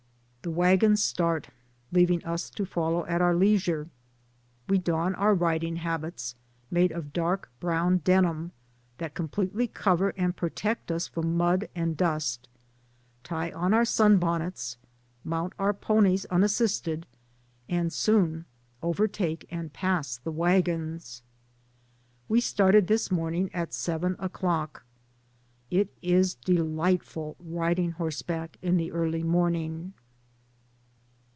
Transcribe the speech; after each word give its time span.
The 0.43 0.49
wagons 0.49 1.03
start, 1.03 1.49
leaving 1.91 2.25
us 2.25 2.49
to 2.49 2.65
follow 2.65 3.05
at 3.05 3.21
our 3.21 3.35
leisure. 3.35 3.89
We 4.67 4.79
don 4.79 5.13
our 5.13 5.35
riding 5.35 5.75
habits, 5.75 6.33
made 6.71 6.91
of 6.91 7.13
dark 7.13 7.51
brown 7.59 7.97
denim, 7.99 8.51
that 8.97 9.13
completely 9.13 9.67
cover, 9.67 10.15
and 10.17 10.35
protect 10.35 10.91
us 10.91 11.07
from 11.07 11.37
mud 11.37 11.69
and 11.75 11.95
dust, 11.95 12.49
tie 13.23 13.51
on 13.51 13.71
our 13.75 13.85
sun 13.85 14.17
bonnets, 14.17 14.77
mount 15.23 15.53
our 15.59 15.75
ponies 15.75 16.25
unassisted, 16.31 17.05
and 17.69 17.93
soon 17.93 18.45
overtake 18.81 19.45
and 19.51 19.71
pass 19.73 20.17
the 20.17 20.31
wagons. 20.31 21.21
We 22.27 22.41
started 22.41 22.87
this 22.87 23.11
morning 23.11 23.51
at 23.53 23.75
seven 23.75 24.15
o'clock. 24.17 24.85
It 25.69 25.93
is 26.01 26.33
delightful 26.33 27.35
riding 27.39 27.91
horseback 27.91 28.57
in 28.63 28.77
the 28.77 28.91
early 28.91 29.21
morning. 29.21 29.93